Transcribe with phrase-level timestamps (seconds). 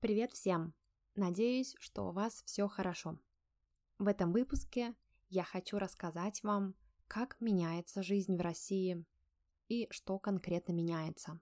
[0.00, 0.74] Привет всем!
[1.16, 3.18] Надеюсь, что у вас все хорошо.
[3.98, 4.94] В этом выпуске
[5.28, 6.76] я хочу рассказать вам,
[7.08, 9.04] как меняется жизнь в России
[9.66, 11.40] и что конкретно меняется.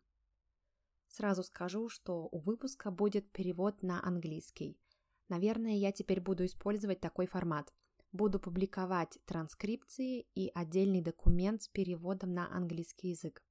[1.09, 4.81] Сразу скажу, что у выпуска будет перевод на английский.
[5.29, 7.75] Наверное, я теперь буду использовать такой формат.
[8.11, 13.43] Буду публиковать транскрипции и отдельный документ с переводом на английский язык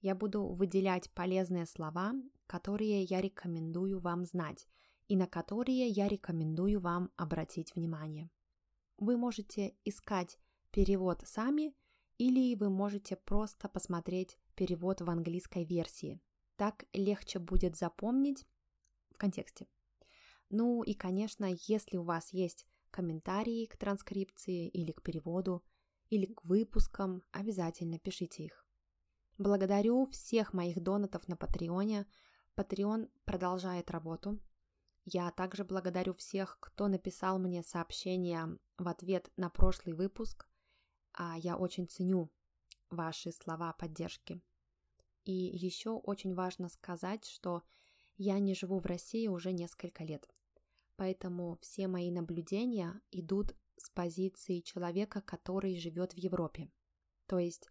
[0.00, 2.14] я буду выделять полезные слова,
[2.46, 4.66] которые я рекомендую вам знать
[5.08, 8.30] и на которые я рекомендую вам обратить внимание.
[8.96, 10.38] Вы можете искать
[10.70, 11.74] перевод сами
[12.18, 16.20] или вы можете просто посмотреть перевод в английской версии.
[16.56, 18.46] Так легче будет запомнить
[19.10, 19.66] в контексте.
[20.50, 25.64] Ну и, конечно, если у вас есть комментарии к транскрипции или к переводу,
[26.10, 28.66] или к выпускам, обязательно пишите их.
[29.40, 32.06] Благодарю всех моих донатов на Патреоне.
[32.56, 34.38] Patreon продолжает работу.
[35.06, 40.46] Я также благодарю всех, кто написал мне сообщение в ответ на прошлый выпуск.
[41.14, 42.30] А я очень ценю
[42.90, 44.42] ваши слова поддержки.
[45.24, 47.62] И еще очень важно сказать, что
[48.18, 50.28] я не живу в России уже несколько лет.
[50.96, 56.70] Поэтому все мои наблюдения идут с позиции человека, который живет в Европе.
[57.24, 57.70] То есть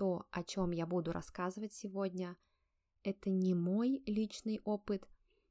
[0.00, 2.38] то, о чем я буду рассказывать сегодня,
[3.02, 5.06] это не мой личный опыт,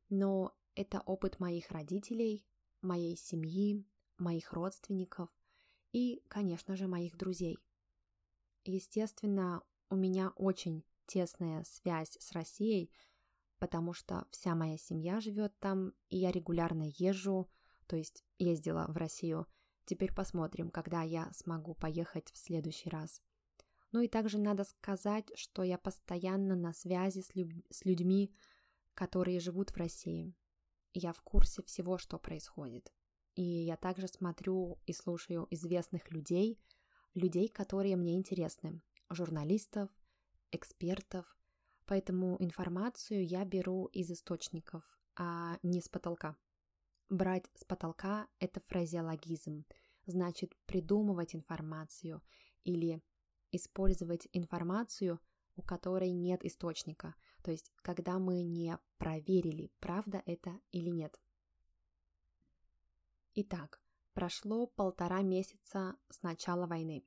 [0.10, 2.48] но это опыт моих родителей,
[2.82, 3.86] моей семьи,
[4.18, 5.30] моих родственников
[5.92, 7.60] и, конечно же, моих друзей.
[8.66, 9.62] Естественно,
[9.92, 12.92] у меня очень тесная связь с Россией,
[13.60, 17.52] потому что вся моя семья живет там, и я регулярно езжу,
[17.86, 19.46] то есть ездила в Россию.
[19.86, 23.22] Теперь посмотрим, когда я смогу поехать в следующий раз.
[23.92, 27.52] Ну и также надо сказать, что я постоянно на связи с, люб...
[27.70, 28.34] с людьми,
[28.94, 30.36] которые живут в России.
[30.94, 32.92] Я в курсе всего, что происходит.
[33.36, 36.60] И я также смотрю и слушаю известных людей,
[37.14, 39.90] людей, которые мне интересны, журналистов,
[40.52, 41.38] экспертов.
[41.86, 44.84] Поэтому информацию я беру из источников,
[45.16, 46.36] а не с потолка.
[47.10, 49.66] Брать с потолка– это фразеологизм,
[50.06, 52.22] значит придумывать информацию
[52.64, 53.02] или
[53.52, 55.20] использовать информацию,
[55.56, 61.20] у которой нет источника, то есть когда мы не проверили, правда это или нет.
[63.36, 63.82] Итак,
[64.14, 67.06] прошло полтора месяца с начала войны.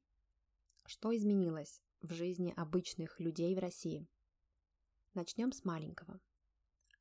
[0.87, 4.09] Что изменилось в жизни обычных людей в России?
[5.15, 6.21] Начнем с маленького.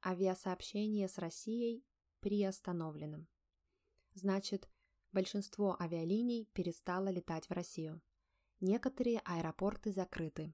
[0.06, 1.86] Авиасообщение с Россией
[2.20, 3.26] приостановлено.
[4.14, 4.70] Значит,
[5.12, 8.02] большинство авиалиний перестало летать в Россию.
[8.62, 10.54] Некоторые аэропорты закрыты.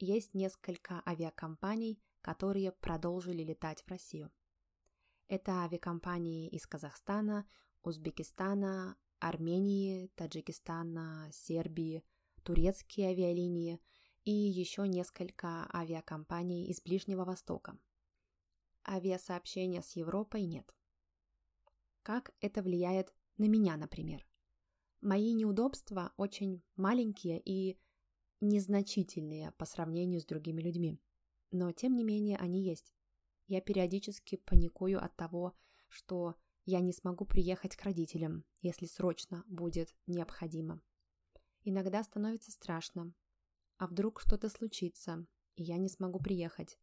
[0.00, 4.32] Есть несколько авиакомпаний, которые продолжили летать в Россию.
[5.28, 7.48] Это авиакомпании из Казахстана,
[7.82, 12.04] Узбекистана, Армении, Таджикистана, Сербии,
[12.42, 13.80] турецкие авиалинии
[14.24, 17.78] и еще несколько авиакомпаний из Ближнего Востока.
[18.84, 20.74] Авиасообщения с Европой нет.
[22.02, 24.27] Как это влияет на меня, например?
[25.00, 27.78] Мои неудобства очень маленькие и
[28.40, 30.98] незначительные по сравнению с другими людьми.
[31.50, 32.92] Но, тем не менее, они есть.
[33.46, 35.54] Я периодически паникую от того,
[35.88, 40.82] что я не смогу приехать к родителям, если срочно будет необходимо.
[41.62, 43.14] Иногда становится страшно.
[43.78, 46.78] А вдруг что-то случится, и я не смогу приехать?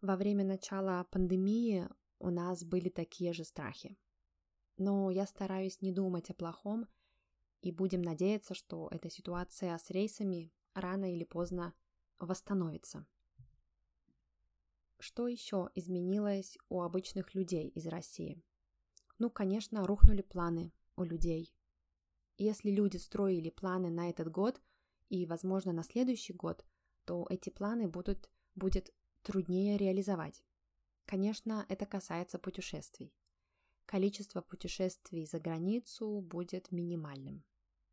[0.00, 3.98] Во время начала пандемии у нас были такие же страхи.
[4.76, 6.86] Но я стараюсь не думать о плохом
[7.62, 11.74] и будем надеяться, что эта ситуация с рейсами рано или поздно
[12.18, 13.06] восстановится.
[14.98, 18.42] Что еще изменилось у обычных людей из России?
[19.18, 21.54] Ну, конечно, рухнули планы у людей.
[22.36, 24.60] Если люди строили планы на этот год
[25.08, 26.64] и, возможно, на следующий год,
[27.04, 30.42] то эти планы будут, будет труднее реализовать.
[31.04, 33.12] Конечно, это касается путешествий.
[33.86, 37.44] Количество путешествий за границу будет минимальным.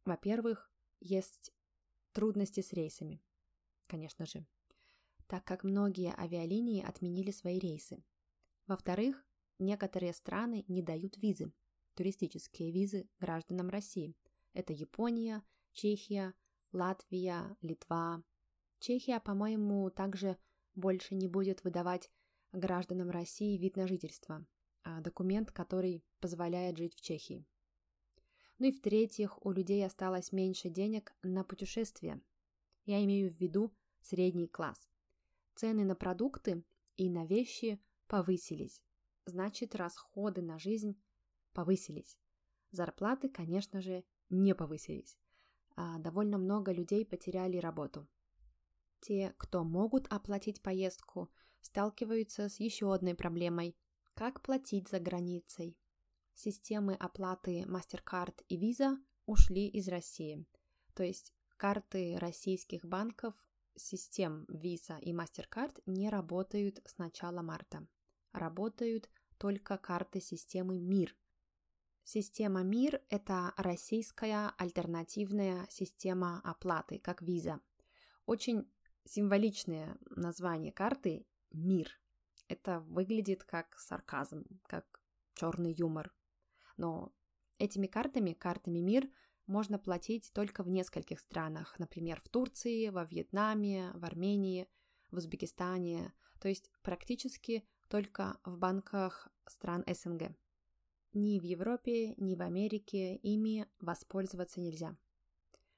[0.08, 0.72] Во-первых,
[1.02, 1.52] есть
[2.14, 3.22] трудности с рейсами,
[3.88, 4.48] конечно же,
[5.28, 8.06] так как многие авиалинии отменили свои рейсы.
[8.68, 9.22] Во-вторых,
[9.60, 11.52] некоторые страны не дают визы,
[11.96, 14.16] туристические визы гражданам России.
[14.54, 15.44] Это Япония,
[15.74, 16.34] Чехия,
[16.72, 18.24] Латвия, Литва.
[18.80, 20.38] Чехия, по-моему, также
[20.74, 22.10] больше не будет выдавать
[22.54, 24.48] гражданам России вид на жительство,
[24.84, 27.46] а документ, который позволяет жить в Чехии.
[28.60, 32.22] Ну и в-третьих, у людей осталось меньше денег на путешествия.
[32.86, 33.72] Я имею в виду
[34.02, 34.88] средний класс.
[35.56, 36.64] Цены на продукты
[36.96, 38.84] и на вещи повысились.
[39.26, 41.00] значит расходы на жизнь
[41.54, 42.18] повысились.
[42.72, 45.18] Зарплаты, конечно же, не повысились.
[45.76, 48.08] А довольно много людей потеряли работу.
[49.02, 51.30] Те, кто могут оплатить поездку,
[51.62, 53.76] сталкиваются с еще одной проблемой–
[54.14, 55.78] как платить за границей.
[56.40, 58.96] Системы оплаты MasterCard и Visa
[59.26, 60.46] ушли из России.
[60.94, 63.34] То есть карты российских банков,
[63.76, 67.88] систем Visa и MasterCard не работают с начала марта.
[68.34, 71.18] Работают только карты системы МИР.
[72.04, 77.62] Система МИР– это российская альтернативная система оплаты, как Visa.
[78.28, 78.72] Очень
[79.06, 81.90] символичное название карты– МИР.
[82.48, 85.02] Это выглядит как сарказм, как
[85.34, 86.14] черный юмор.
[86.78, 87.14] Но
[87.58, 89.10] этими картами, картами МИР,
[89.48, 94.68] можно платить только в нескольких странах, например, в Турции, во Вьетнаме, в Армении,
[95.12, 100.36] в Узбекистане, то есть практически только в банках стран СНГ.
[101.14, 104.98] Ни в Европе, ни в Америке ими воспользоваться нельзя.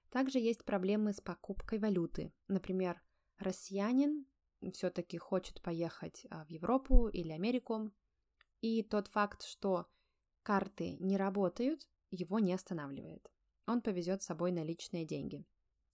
[0.09, 2.33] Также есть проблемы с покупкой валюты.
[2.47, 2.99] Например,
[3.37, 4.25] россиянин
[4.73, 7.91] все-таки хочет поехать а, в Европу или Америку,
[8.61, 9.85] и тот факт, что
[10.49, 13.31] карты не работают, его не останавливает.
[13.67, 15.45] Он повезет с собой наличные деньги.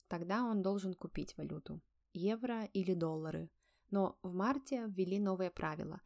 [0.08, 1.82] Тогда он должен купить валюту–
[2.14, 3.50] евро или доллары.
[3.92, 6.00] Но в марте ввели новые правила,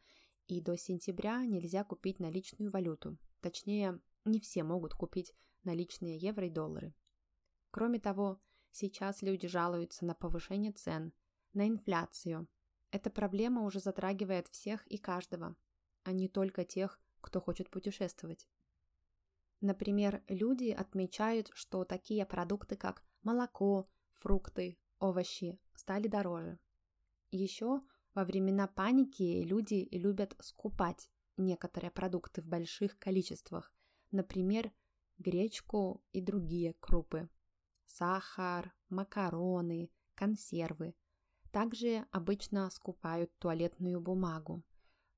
[0.48, 3.18] и до сентября нельзя купить наличную валюту.
[3.40, 5.32] Точнее, не все могут купить
[5.62, 6.92] наличные евро и доллары.
[7.70, 8.40] Кроме того,
[8.72, 11.12] сейчас люди жалуются на повышение цен,
[11.52, 12.48] на инфляцию.
[12.90, 15.54] Эта проблема уже затрагивает всех и каждого,
[16.02, 18.48] а не только тех, кто хочет путешествовать.
[19.60, 26.58] Например, люди отмечают, что такие продукты, как молоко, фрукты, овощи, стали дороже.
[27.30, 27.82] Еще
[28.14, 33.72] во времена паники люди любят скупать некоторые продукты в больших количествах,
[34.10, 34.72] например,
[35.18, 37.28] гречку и другие крупы,
[37.86, 40.94] сахар, макароны, консервы.
[41.52, 44.62] Также обычно скупают туалетную бумагу.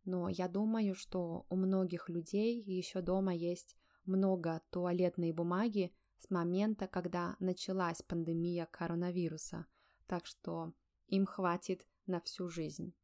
[0.05, 6.89] Но я думаю, что у многих людей еще дома есть много туалетной бумаги с момента,
[6.89, 9.67] когда началась пандемия коронавируса,
[10.07, 10.73] так что
[11.07, 12.95] им хватит на всю жизнь.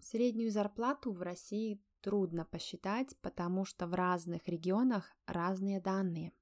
[0.00, 6.32] Среднюю зарплату в России трудно посчитать, потому что в разных регионах разные данные.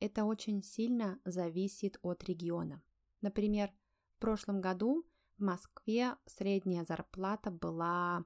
[0.00, 2.82] Это очень сильно зависит от региона.
[3.20, 3.72] Например,
[4.16, 5.06] в прошлом году
[5.38, 8.24] в Москве средняя зарплата была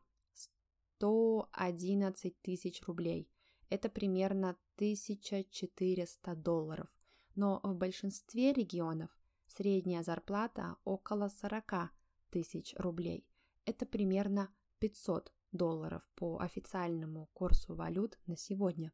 [0.99, 3.31] 111 тысяч рублей.
[3.69, 6.89] Это примерно 1400 долларов.
[7.35, 9.11] Но в большинстве регионов
[9.47, 11.91] средняя зарплата около 40
[12.31, 13.27] тысяч рублей.
[13.65, 18.93] Это примерно 500 долларов по официальному курсу валют на сегодня.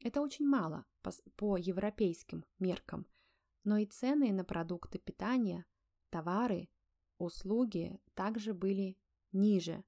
[0.00, 3.06] Это очень мало по, по европейским меркам,
[3.64, 5.64] но и цены на продукты питания,
[6.10, 6.68] товары,
[7.18, 8.96] услуги также были
[9.32, 9.84] ниже.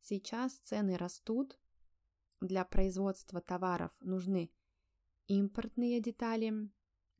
[0.00, 1.58] Сейчас цены растут,
[2.40, 4.50] для производства товаров нужны
[5.26, 6.70] импортные детали.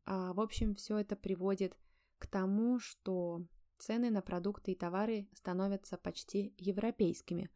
[0.04, 1.76] А, в общем, все это приводит
[2.18, 3.46] к тому, что
[3.78, 7.50] цены на продукты и товары становятся почти европейскими,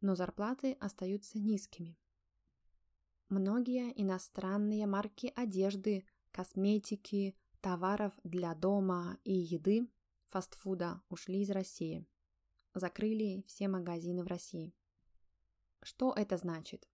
[0.00, 1.98] но зарплаты остаются низкими.
[3.28, 9.88] Многие иностранные марки одежды, косметики, товаров для дома и еды,
[10.32, 12.06] фастфуда ушли из России.
[12.74, 14.72] Закрыли все магазины в России.
[15.82, 16.88] Что это значит?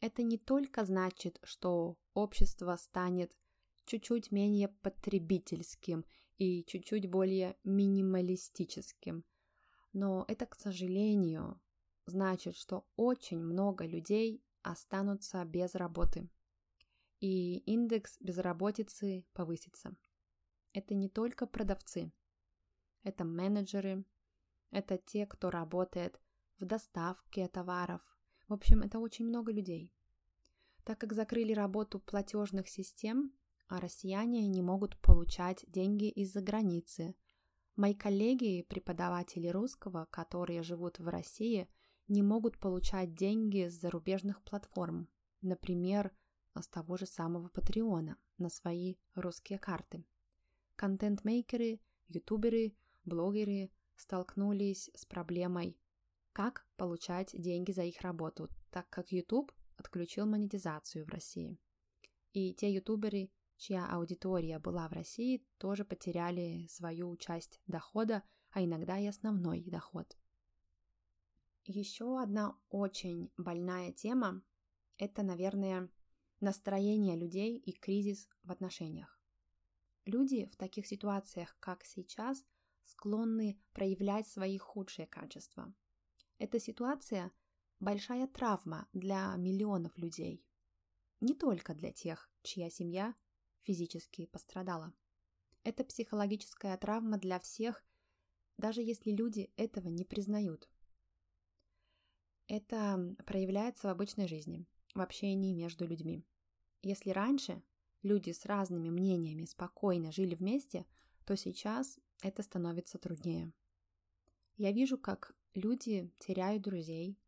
[0.00, 3.36] Это не только значит, что общество станет
[3.86, 6.04] чуть-чуть менее потребительским
[6.38, 9.24] и чуть-чуть более минималистическим.
[9.92, 11.60] Но это, к сожалению,
[12.04, 16.28] значит, что очень много людей останутся без работы.
[17.18, 19.96] И индекс безработицы повысится.
[20.72, 22.12] Это не только продавцы,
[23.06, 24.04] это менеджеры,
[24.72, 26.20] это те, кто работает
[26.58, 28.00] в доставке товаров.
[28.48, 29.92] В общем, это очень много людей.
[30.84, 33.32] Так как закрыли работу платежных систем,
[33.68, 37.14] а россияне не могут получать деньги из-за границы.
[37.76, 41.68] Мои коллеги, преподаватели русского, которые живут в России,
[42.08, 45.08] не могут получать деньги с зарубежных платформ,
[45.42, 46.12] например,
[46.54, 50.04] с того же самого Патреона на свои русские карты.
[50.74, 52.74] Контент-мейкеры, ютуберы,
[53.06, 55.78] блогеры столкнулись с проблемой,
[56.32, 61.58] как получать деньги за их работу, так как YouTube отключил монетизацию в России.
[62.32, 68.98] И те ютуберы, чья аудитория была в России, тоже потеряли свою часть дохода, а иногда
[68.98, 70.16] и основной доход.
[71.64, 74.42] Еще одна очень больная тема–
[74.98, 75.90] это, наверное,
[76.40, 79.20] настроение людей и кризис в отношениях.
[80.04, 82.44] Люди в таких ситуациях, как сейчас,
[82.86, 85.74] склонны проявлять свои худшие качества.
[86.38, 87.32] Эта ситуация–
[87.80, 90.44] большая травма для миллионов людей.
[91.20, 93.14] Не только для тех, чья семья
[93.62, 94.94] физически пострадала.
[95.62, 97.84] Это психологическая травма для всех,
[98.56, 100.70] даже если люди этого не признают.
[102.48, 106.24] Это проявляется в обычной жизни, в общении между людьми.
[106.82, 107.62] Если раньше
[108.02, 110.86] люди с разными мнениями спокойно жили вместе,
[111.24, 113.52] то сейчас это становится труднее.
[114.56, 117.18] Я вижу, как люди теряют друзей,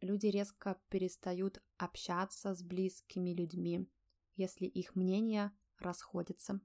[0.00, 3.88] люди резко перестают общаться с близкими людьми,
[4.36, 6.60] если их мнения расходятся.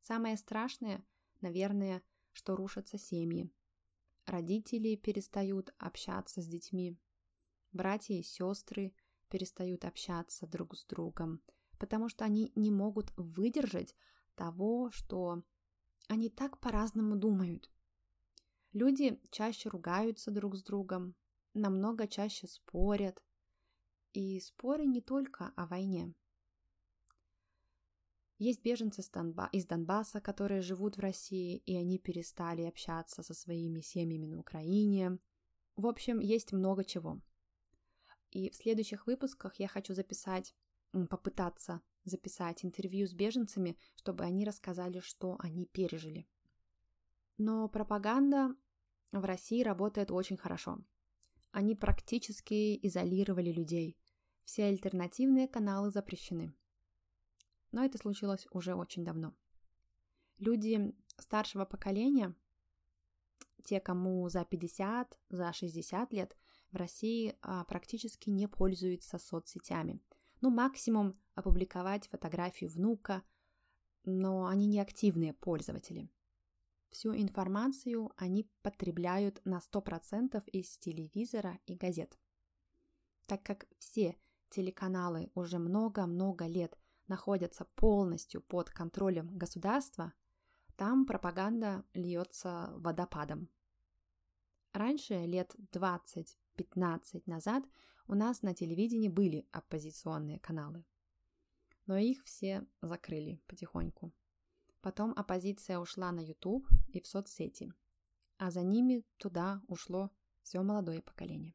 [0.00, 1.04] Самое страшное,
[1.40, 2.02] наверное,
[2.32, 3.50] что рушатся семьи.
[4.26, 6.98] Родители перестают общаться с детьми.
[7.72, 8.94] Братья и сестры
[9.28, 11.42] перестают общаться друг с другом,
[11.78, 13.94] потому что они не могут выдержать
[14.34, 15.42] того, что
[16.08, 17.70] они так по-разному думают.
[18.72, 21.14] Люди чаще ругаются друг с другом,
[21.54, 23.22] намного чаще спорят.
[24.12, 26.14] И споры не только о войне.
[28.38, 29.00] Есть беженцы
[29.52, 35.18] из Донбасса, которые живут в России, и они перестали общаться со своими семьями на Украине.
[35.74, 37.20] В общем, есть много чего.
[38.30, 40.54] И в следующих выпусках я хочу записать,
[40.92, 46.26] попытаться записать интервью с беженцами, чтобы они рассказали, что они пережили.
[47.36, 48.56] Но пропаганда
[49.12, 50.78] в России работает очень хорошо.
[51.50, 53.98] Они практически изолировали людей.
[54.44, 56.54] Все альтернативные каналы запрещены.
[57.72, 59.34] Но это случилось уже очень давно.
[60.38, 62.34] Люди старшего поколения,
[63.64, 66.36] те, кому за 50, за 60 лет,
[66.70, 70.00] в России а, практически не пользуются соцсетями.
[70.40, 73.22] Ну, максимум опубликовать фотографию внука,
[74.04, 76.10] но они не активные пользователи.
[76.90, 82.18] Всю информацию они потребляют на 100% из телевизора и газет.
[83.26, 84.16] Так как все
[84.50, 86.78] телеканалы уже много-много лет
[87.08, 90.12] находятся полностью под контролем государства,
[90.76, 93.48] там пропаганда льется водопадом.
[94.72, 97.64] Раньше, лет 20-15 назад,
[98.08, 100.84] у нас на телевидении были оппозиционные каналы.
[101.86, 104.12] Но их все закрыли потихоньку.
[104.80, 107.72] Потом оппозиция ушла на YouTube и в соцсети,
[108.38, 110.10] а за ними туда ушло
[110.42, 111.54] все молодое поколение.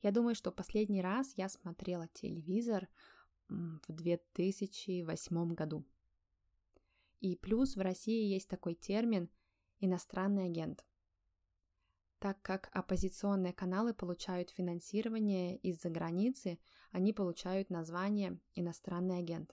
[0.00, 2.88] Я думаю, что последний раз я смотрела телевизор
[3.48, 5.84] в 2008 году.
[7.20, 9.30] И плюс в России есть такой термин
[9.78, 10.84] «иностранный агент».
[12.22, 16.60] Так как оппозиционные каналы получают финансирование из-за границы,
[16.92, 19.52] они получают название «иностранный агент».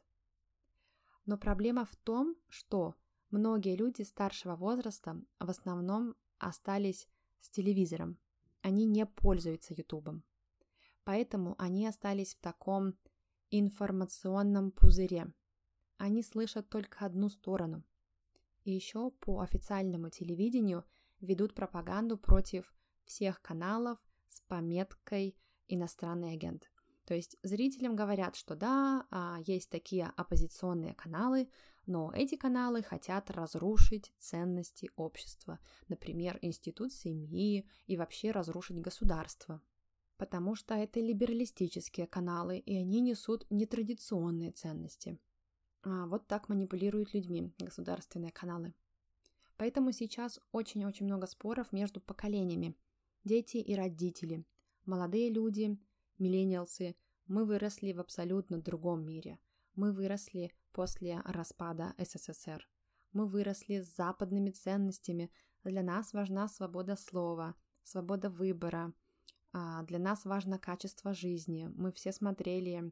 [1.25, 2.93] Но проблема в том, что
[3.31, 7.07] многие люди старшего возраста в основном остались
[7.39, 8.19] с телевизором.
[8.61, 10.23] Они не пользуются Ютубом.
[11.05, 12.93] Поэтому они остались в таком
[13.49, 15.33] информационном пузыре.
[15.97, 17.83] Они слышат только одну сторону.
[18.63, 20.85] И еще по официальному телевидению
[21.21, 22.73] ведут пропаганду против
[23.05, 26.71] всех каналов с пометкой «иностранный агент».
[27.05, 31.49] То есть зрителям говорят, что да, а, есть такие оппозиционные каналы,
[31.87, 39.59] но эти каналы хотят разрушить ценности общества, например, институт семьи и вообще разрушить государство
[40.19, 45.17] потому что это либералистические каналы, и они несут нетрадиционные ценности.
[45.81, 48.73] А вот так манипулируют людьми государственные каналы.
[49.59, 52.75] Поэтому сейчас очень-очень много споров между поколениями.
[53.23, 54.43] Дети и родители,
[54.85, 55.77] молодые люди,
[56.17, 56.95] миллениалсы.
[57.27, 59.37] Мы выросли в абсолютно другом мире.
[59.75, 62.67] Мы выросли после распада СССР.
[63.13, 65.29] Мы выросли с западными ценностями.
[65.63, 68.93] Для нас важна свобода слова, свобода выбора–
[69.51, 71.69] а, для нас важно качество жизни.
[71.75, 72.91] Мы все смотрели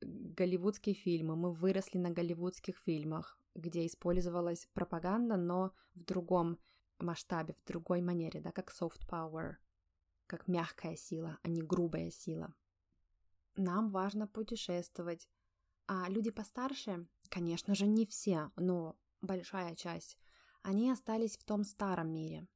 [0.00, 6.58] голливудские фильмы, мы выросли на голливудских фильмах, где использовалась пропаганда, но в другом
[6.98, 9.56] масштабе, в другой манере, да, как soft power,
[10.26, 12.54] как мягкая сила, а не грубая сила.
[13.56, 15.28] Нам важно путешествовать,
[15.86, 20.18] а люди постарше, конечно же, не все, но большая часть,
[20.62, 22.46] они остались в том старом мире.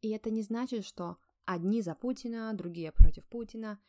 [0.00, 3.80] И это не значит, что Одни за Путина, другие против Путина.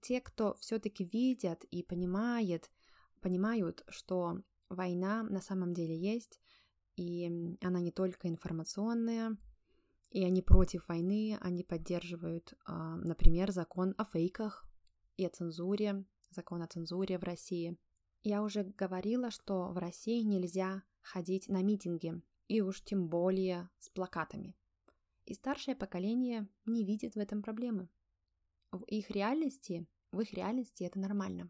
[0.00, 2.70] Те, кто все-таки видят и понимает,
[3.20, 6.40] понимают, что война на самом деле есть,
[6.96, 9.36] и она не только информационная,
[10.14, 14.64] И они против войны, они поддерживают, а, например, закон о фейках
[15.16, 17.76] и о цензуре, закон о цензуре в России.
[18.22, 23.88] Я уже говорила, что в России нельзя ходить на митинги, и уж тем более с
[23.88, 24.54] плакатами.
[25.26, 27.88] И старшее поколение не видит в этом проблемы.
[28.74, 31.48] В их реальности, в их реальности это нормально.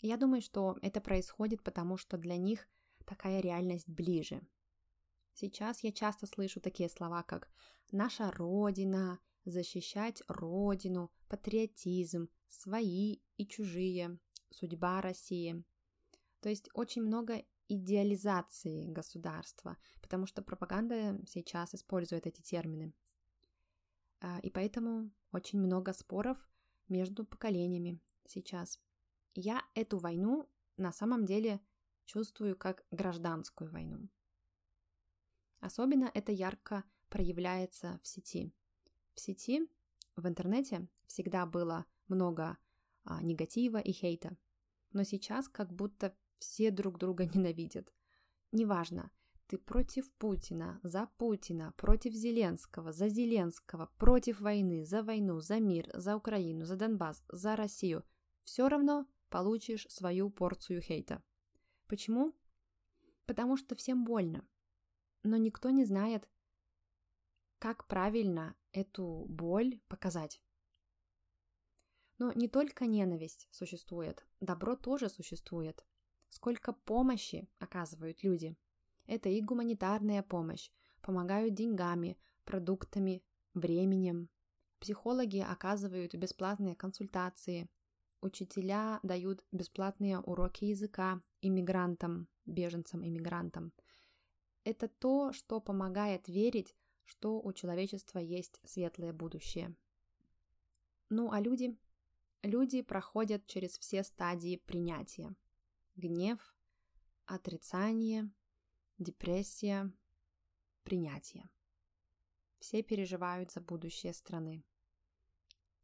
[0.00, 2.66] Я думаю, что это происходит потому, что для них
[3.06, 4.42] такая реальность ближе.
[5.34, 7.48] Сейчас я часто слышу такие слова, как
[7.92, 14.18] «наша Родина», «защищать Родину», «патриотизм», «свои и чужие»,
[14.50, 15.64] «судьба России».
[16.40, 22.92] То есть очень много идеализации государства, потому что пропаганда сейчас использует эти термины.
[24.22, 26.38] А, и поэтому очень много споров
[26.88, 28.80] между поколениями сейчас.
[29.34, 31.60] Я эту войну на самом деле
[32.04, 34.08] чувствую как гражданскую войну.
[35.58, 38.54] Особенно это ярко проявляется в сети.
[39.14, 39.68] В сети,
[40.14, 42.58] в интернете всегда было много
[43.02, 44.36] а, негатива и хейта.
[44.92, 47.92] Но сейчас как будто все друг друга ненавидят.
[48.52, 49.10] Неважно,
[49.52, 55.90] ты против Путина, за Путина, против Зеленского, за Зеленского, против войны, за войну, за мир,
[55.92, 58.02] за Украину, за Донбасс, за Россию.
[58.44, 61.22] Все равно получишь свою порцию хейта.
[61.86, 62.32] Почему?
[63.26, 64.48] Потому что всем больно.
[65.22, 66.30] Но никто не знает,
[67.58, 70.40] как правильно эту боль показать.
[72.16, 75.84] Но не только ненависть существует, добро тоже существует
[76.30, 78.56] сколько помощи оказывают люди.
[79.06, 83.22] Это и гуманитарная помощь, помогают деньгами, продуктами,
[83.54, 84.28] временем.
[84.78, 87.68] Психологи оказывают бесплатные консультации.
[88.20, 93.72] Учителя дают бесплатные уроки языка иммигрантам, беженцам-иммигрантам.
[94.64, 99.74] Это то, что помогает верить, что у человечества есть светлое будущее.
[101.10, 101.76] Ну а люди?
[102.42, 105.34] Люди проходят через все стадии принятия
[105.96, 106.54] гнев,
[107.26, 108.30] отрицание,
[109.02, 109.92] депрессия,
[110.84, 111.48] принятие.
[112.58, 114.64] Все переживают за будущее страны.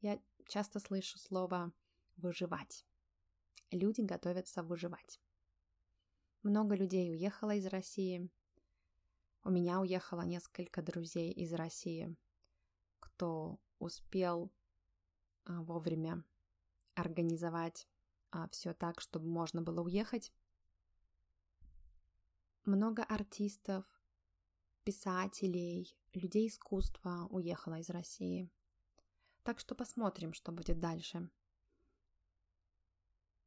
[0.01, 1.73] Я часто слышу слово
[2.17, 2.87] «выживать».
[3.71, 5.21] Люди готовятся выживать.
[6.43, 8.31] Много людей уехало из России.
[9.45, 12.17] У меня уехало несколько друзей из России,
[12.99, 14.51] кто успел
[15.45, 16.25] а, вовремя
[16.95, 17.89] организовать
[18.31, 20.33] а все так, чтобы можно было уехать.
[22.69, 23.87] Много артистов,
[24.85, 28.51] писателей, людей искусства уехало из России.
[29.43, 31.31] Так что посмотрим, что будет дальше.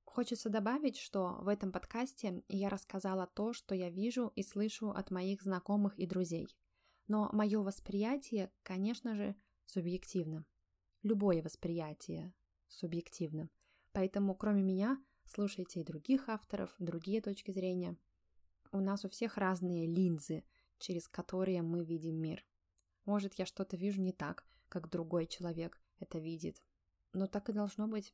[0.05, 5.11] Хочется добавить, что в этом подкасте я рассказала то, что я вижу и слышу от
[5.11, 6.57] моих знакомых и друзей.
[7.07, 9.35] Но мое восприятие, конечно же,
[9.67, 10.47] субъективно.
[11.03, 12.33] Любое восприятие
[12.67, 13.51] субъективно.
[13.91, 17.99] Поэтому, кроме меня, слушайте и других авторов, другие точки зрения.
[18.71, 20.43] У нас у всех разные линзы,
[20.77, 22.45] через которые мы видим мир.
[23.05, 26.61] Может, я что-то вижу не так, как другой человек это видит.
[27.13, 28.13] Но так и должно быть.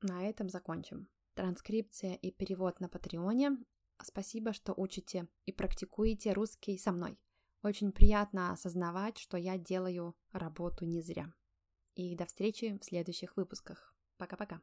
[0.00, 1.08] На этом закончим.
[1.34, 3.56] Транскрипция и перевод на Патреоне.
[4.02, 7.18] Спасибо, что учите и практикуете русский со мной.
[7.62, 11.32] Очень приятно осознавать, что я делаю работу не зря.
[11.94, 13.94] И до встречи в следующих выпусках.
[14.16, 14.60] Пока-пока.